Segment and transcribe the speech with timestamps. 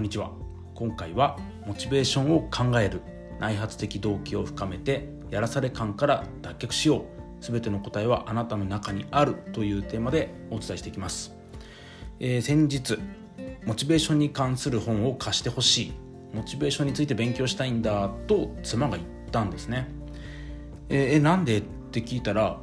[0.00, 0.30] こんにちは。
[0.74, 3.02] 今回はモチベーションを考える
[3.38, 7.04] 内発的動機を深めてやらされ感から脱却しよう
[7.42, 11.36] 全ての答えはあなたの中にあるというテーマでお伝えしていきます、
[12.18, 12.98] えー、先日
[13.66, 15.92] モチベーションに関する本を貸してほしい
[16.32, 19.86] モチベーションについて勉強したいんだと妻が言ったんですね。
[20.88, 21.58] えー、なんで？
[21.58, 22.58] って聞いたら、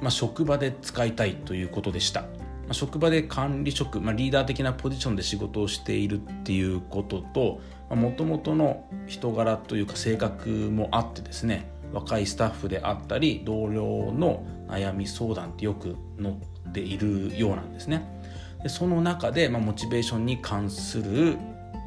[0.00, 2.24] まあ、職場で使いたいということでした。
[2.72, 7.60] 職場で管理職、まあ、リーダー的なポジションで仕事をしているっていうことと
[7.94, 18.20] もともとの人柄というか性格もあってですね若いスタッフであったり同僚の悩み相談ってよく載っているようなんですね。
[18.62, 21.36] でその中で、まあ、モチベーションに関する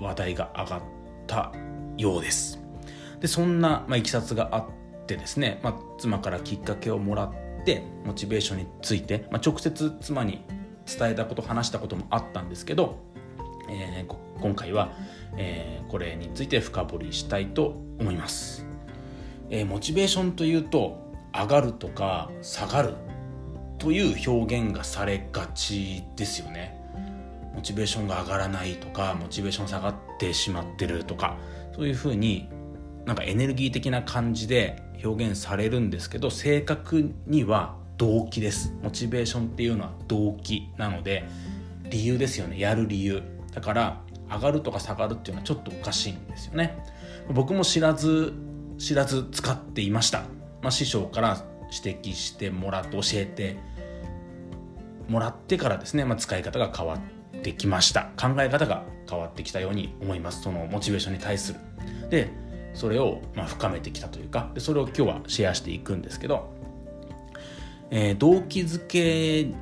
[0.00, 0.82] 話題が上がっ
[1.26, 1.52] た
[1.96, 2.58] ようです。
[3.20, 10.44] でそんな、まあ、いきさつがあってですね、まあ、妻からきっかけをもらってモチベーションについて、まあ、直接妻に
[10.86, 12.98] 伝えたこと話したこともあったんですけど、
[13.68, 14.92] えー、今回は、
[15.36, 18.66] えー、これについて深掘りしたいと思います、
[19.50, 20.98] えー、モチベーションというと
[21.34, 22.94] 上がるとか下がる
[23.78, 26.80] という表現がされがちですよね。
[27.54, 31.36] モチベーションが上がらないとかモチベーション下がってしまってるとか
[31.74, 32.48] そういうふうに
[33.04, 38.74] なんかエネルギー的な感じで表現されるんですけど正確には動機です。
[38.82, 41.24] モチベーションっていうのは動機なので
[41.88, 42.58] 理由ですよね。
[42.58, 43.22] やる理由。
[43.54, 46.76] だから上がるとか下がるっていうのはちょっとおかしいんですよね。
[47.32, 48.32] 僕も知らず
[48.76, 50.22] 知らず使っていました、
[50.62, 53.56] まあ、師匠から指摘してもらって教えて
[55.08, 58.10] もらってからですね、まあ、使い方が変わってきました。
[58.20, 60.42] 考え方が変わってきたように思います。
[60.42, 61.60] そのモチベーションに対する。
[62.10, 62.30] で
[62.74, 64.50] それをま深めてきたというか。
[64.54, 66.61] でそれを今日はシェアしていくんですけど。
[67.94, 69.54] えー、動機づけ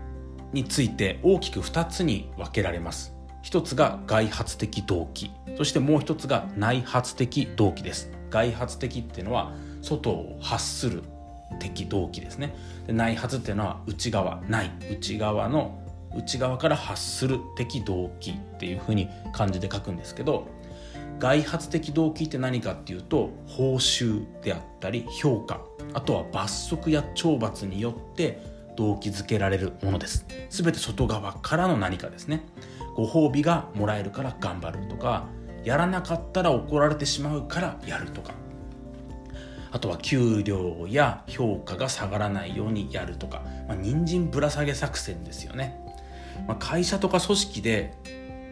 [0.53, 3.12] について大きく2つに分けられます。
[3.42, 5.33] 一つが外発的動機。
[5.59, 8.11] そしてもう一つが内発的動機です。
[8.30, 9.52] 外発的っていうのは
[9.83, 11.02] 外を発する
[11.58, 12.55] 的動機ですね。
[12.86, 15.80] で内発っていうのは内側内内側の
[16.17, 20.48] 内側から発する的動機っていうふうに漢字で書くんですけど
[21.19, 25.61] 外発的動機って何かっていうと報酬であったり評価。
[25.95, 28.42] あとは罰則や懲罰によって
[28.77, 30.27] 動機づけられるものです。
[30.48, 32.46] 全て外側からの何かですね。
[32.95, 35.27] ご褒美がもらえるから頑張るとか
[35.64, 38.35] やらなかったら怒られてしまうからやるとか。
[39.73, 45.80] あとは給料や評価が下がらないようにやるとか、まあ、人参ぶら下げ作戦ですよね、
[46.48, 47.95] まあ、会社とか組織で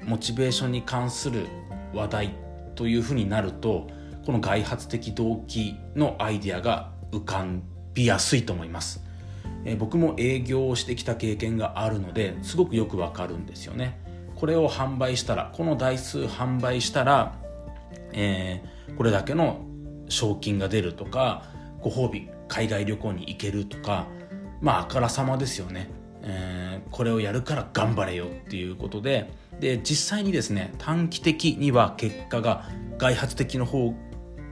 [0.05, 1.47] モチベーションに関する
[1.93, 2.34] 話題
[2.77, 3.88] というふうになると
[4.25, 7.44] この外発的動機のアイデアが浮か
[7.94, 9.02] びやすいと思います、
[9.64, 13.98] え、僕も営業をしてきた経験があるのですごくよくわかるんですよね。
[14.34, 17.34] これを販売したらこの台数販売したら、
[18.12, 19.66] えー、これだけの
[20.08, 21.42] 賞金が出るとか
[21.80, 24.06] ご褒美海外旅行に行けるとか
[24.60, 25.90] まああからさまですよね、
[26.22, 29.30] えー、これをやるから頑張れよっていうことで。
[29.58, 32.64] で実際にですね短期的には結果が
[32.96, 33.92] 外発的の方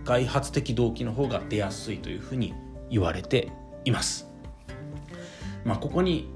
[0.06, 2.54] 外発的動機の方が出やすいというふうに
[2.88, 3.52] 言われて
[3.84, 4.30] います。
[5.64, 6.32] まあ、ここに、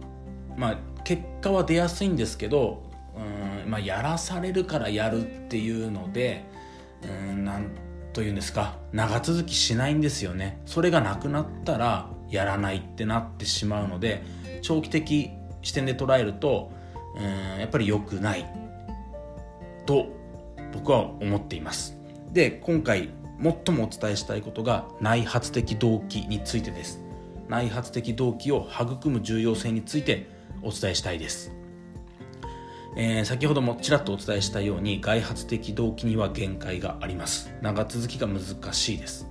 [0.57, 2.83] まあ、結果は出やすいんですけど
[3.65, 6.45] うん、まあ、やらされるからやるっていうので
[7.03, 7.71] うんなん
[8.13, 10.61] というんですか長続きしないんですよね。
[10.67, 14.23] それがなくなったらやらないってなってしまうので
[14.63, 15.31] 長期的
[15.63, 16.73] 視点で捉えると
[17.17, 18.47] うんやっぱり良くない
[19.87, 20.07] と
[20.73, 21.97] 僕は思っています
[22.33, 23.11] で今回
[23.43, 27.01] 最もお伝えしたいことが内発的動機についてです。
[27.49, 30.29] 内発的動機を育む重要性について
[30.63, 31.51] お伝えしたいです、
[32.97, 37.53] えー、先ほどもちらっとお伝えしたように外発的動機には限界があります。
[37.61, 39.27] 長続きが難しいです。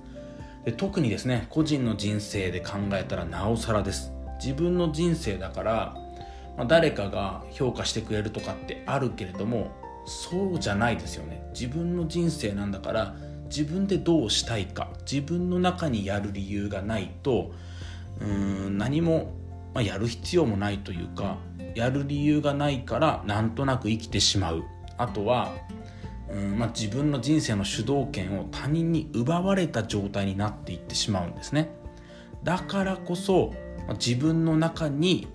[0.66, 4.12] で特にですね個人の人生で考えたらなおさらです。
[4.38, 5.96] 自分の人生だから、
[6.58, 9.70] まあ、誰かが評価してくれるとかってあるけれども
[10.04, 11.42] そうじゃないですよね。
[11.54, 13.14] 自分の人生なんだから
[13.50, 17.52] 自分でどうしたいか自分の中にやる理由がないと
[18.20, 19.34] うん何も、
[19.74, 21.36] まあ、やる必要もないというか
[21.74, 24.64] やる理由がないからなんとなく生きてしまう。
[24.96, 25.54] あとは
[26.30, 31.70] うん、まあ、自分の人生の主導権を他人に奪われた状態になっていってしまうんですね。
[32.44, 33.52] だからこそ
[33.94, 35.26] 自分の中に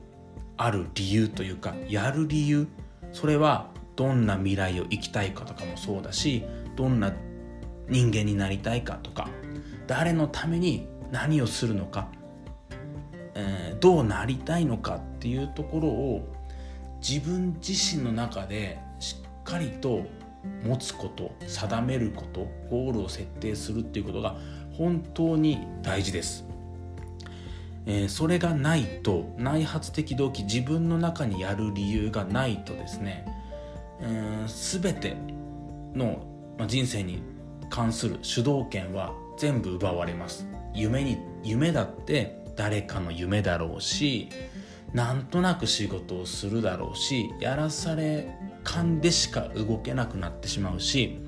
[0.57, 2.67] ある理由というかやる理由。
[3.11, 6.43] それはどんな未来を生きたいかとかもそうだし
[6.75, 7.13] どんな
[7.89, 9.29] 人間になりたいかとか
[9.87, 12.09] 誰のために何をするのか、
[13.35, 16.27] えー、どうなりたいのかっていうところを
[17.07, 20.05] 自分自身の中でしっかりと
[20.63, 24.35] 持つこと定めることゴールを設定するっていうことが
[24.73, 26.45] 本当に大事です、
[27.85, 33.25] えー、それがないと内発的動機自分の中にやる理由がないとですね、
[34.01, 35.15] えー、全て
[35.95, 36.25] の
[36.67, 37.34] 人生に
[37.69, 40.47] 関する主導権は全部奪われます。
[40.73, 44.29] 夢に夢だって誰かの夢だろうし
[44.93, 51.19] なんとなく仕事をするだろうしやらされ感でしか動けなくなってしまうし、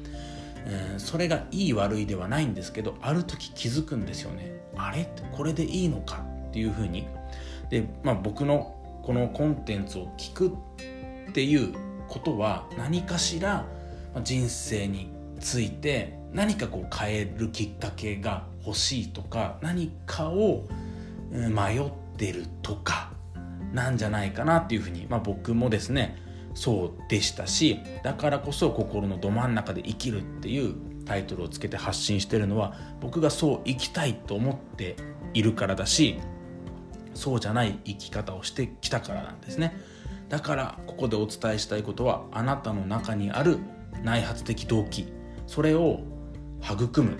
[0.65, 4.51] えー、それがいい悪いではないんですけどある時気づくんですよね。
[4.75, 5.09] あれ？
[5.31, 7.07] これでいいのかっていうふうに。
[7.69, 10.47] で、まあ、僕のこのコンテンツを聞く
[11.29, 11.73] っていう
[12.07, 13.65] ことは何かしら
[14.23, 20.67] 人生について何かこう変えるきっかけが欲しいとか何かを
[21.31, 23.11] 迷ってるとか
[23.73, 26.17] なんじゃないかなっていうふうに、まあ、僕もですね
[26.53, 30.75] そうでしたしだからこそ心のど真ん中で生きるっていう
[31.05, 34.95] タイトルをつけて発信してるのは僕がそう生きたいと思って
[35.33, 36.19] いるからだし
[37.13, 39.75] そうじゃない生き方をしてきたからなんですね。
[40.29, 43.59] だからここでお伝えしたいことはあなたの中にある
[44.03, 45.07] 内発的動機
[45.47, 46.01] それを
[46.73, 47.17] 育む。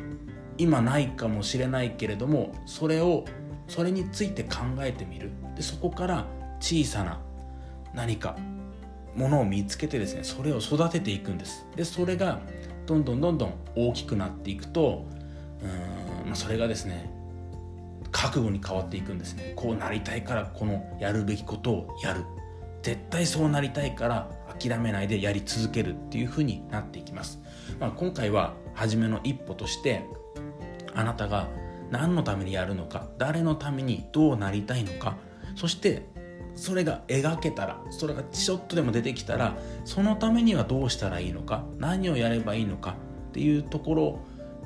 [0.57, 3.25] 今ないかもしれないけれどもそれを
[3.67, 5.31] それについて考えてみる。
[5.55, 6.25] でそこから
[6.59, 7.19] 小さな
[7.93, 8.37] 何か
[9.15, 11.65] ものを見つけてですねそれを育てていくんです。
[11.75, 12.41] でそれが
[12.85, 15.05] どんどんどんどん大きくなっていくと
[15.61, 17.11] うん、ま、それがですね
[18.11, 19.53] 覚悟に変わっていくんですね。
[19.55, 22.23] こうなりたいからこのやるべきことをやる。
[22.81, 27.39] 絶対そうなりたいから諦めないでやり続けるっていう風になっていきます、
[27.79, 30.05] まあ、今回は初めの一歩として
[30.93, 31.49] あなたが
[31.89, 35.17] 何のためにやるのか誰のためにどうなりたいのか
[35.55, 36.05] そして
[36.55, 42.95] それが描けたらそれがちょっとでも出てきたらそのためにはどうしたらいいのか何をやればいいのか
[43.29, 44.19] っていうところ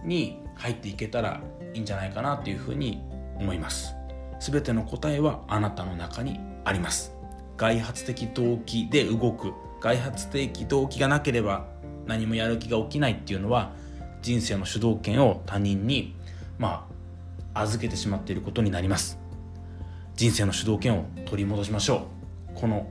[0.03, 1.41] に入っていけたら
[1.73, 3.01] いいんじゃないかなというふうに
[3.37, 3.95] 思います。
[4.39, 7.13] 全ての答えはあなたの中にあります。
[7.57, 9.53] 外発的動機で動く。
[9.79, 11.65] 外発的動機がなければ
[12.05, 13.73] 何もやる気が起きないっていうのは
[14.21, 16.15] 人生の主導権を他人に
[16.57, 16.88] ま
[17.53, 19.19] あ預けてしまっていることになります。
[20.15, 22.07] 人生の主導権を取り戻しましょ
[22.56, 22.59] う。
[22.59, 22.89] この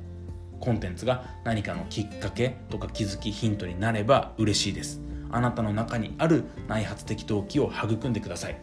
[0.58, 5.00] コンテンツが何かのきっかけとか気づきヒントになれば嬉しいです。
[5.32, 8.58] あなたの中にある内発的動機を育んでください。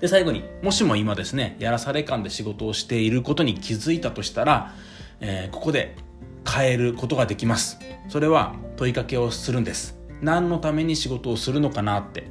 [0.00, 4.74] で最後にもしも今ですねやらされ感で仕事をしていることに気づいたとしたら、
[5.20, 5.96] えー、ここで
[6.48, 7.78] 変えることができます。
[8.08, 9.99] それは問いかけをするんです。
[10.22, 12.24] 何のために仕事をするのかなって。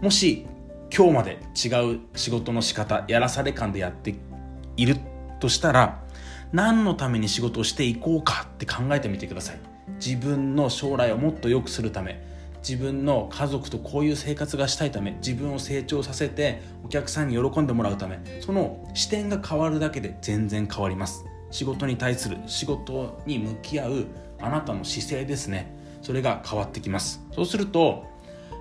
[0.00, 0.46] もし
[0.94, 4.14] 今日まで違う仕事の仕方やらされ感でやって
[4.76, 4.96] いる
[5.40, 6.02] としたら
[6.52, 9.60] 何のために仕事をしていこうかって考えてみてください。
[10.04, 12.22] 自分の将来をもっと良くするため。
[12.58, 15.12] 自分の家族とこういう生活がしたいため。
[15.12, 18.20] 自分を成長させてお客さんに喜んでもらうため。
[18.40, 21.24] その視点が変わるだけで全然変わります。
[21.50, 24.06] 仕事に対する仕事に向き合う
[24.40, 25.74] あなたの姿勢ですね。
[26.02, 27.24] それが変わってきます。
[27.32, 28.04] そうすると、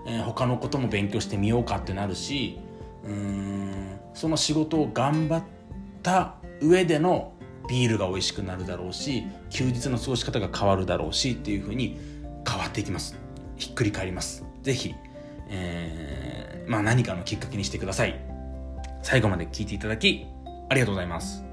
[0.08, 2.60] えー、他のことも勉強してみようかってなるし
[3.04, 5.44] うーんその仕事を頑張っ
[6.02, 7.34] た上での
[7.70, 12.00] ビールが美味しくなるだろうし休日の過ごし方が変わるだろうしっていう風に
[12.48, 13.18] 変わっていきます。
[13.58, 14.44] ひっくり返ります。
[14.64, 14.96] 是非、
[15.50, 18.20] えー、まあ、何かのきっかけにしてください。
[19.04, 20.26] 最後まで聞いていただき
[20.70, 21.51] ありがとうございます。